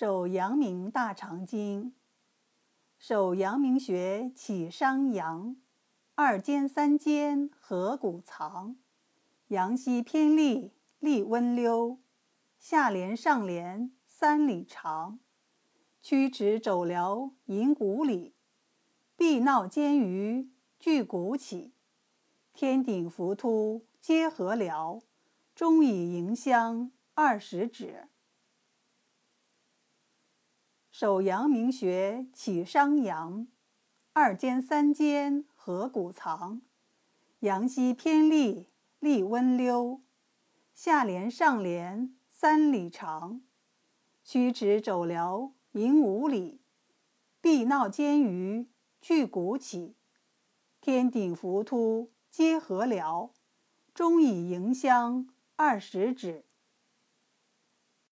[0.00, 1.92] 手阳明大肠经，
[3.00, 5.56] 手阳明穴起商阳，
[6.14, 8.76] 二间三间合谷藏，
[9.48, 11.98] 阳溪偏利，利温溜，
[12.60, 15.18] 下连上连三里长，
[16.00, 18.36] 曲池肘髎引骨里，
[19.16, 21.72] 臂梢肩盂距骨起，
[22.54, 25.02] 天顶浮突皆合髎，
[25.56, 28.06] 中以迎香二十指。
[31.00, 33.46] 手阳明穴起商阳，
[34.14, 36.60] 二间三间合谷藏，
[37.38, 38.66] 阳溪偏利，
[38.98, 40.00] 利温溜，
[40.74, 43.42] 下连上连三里长，
[44.24, 46.60] 曲池肘髎引五里，
[47.40, 48.66] 臂梢肩盂
[49.00, 49.94] 距骨起，
[50.80, 53.30] 天顶浮突接合髎，
[53.94, 56.47] 中以迎香二十指。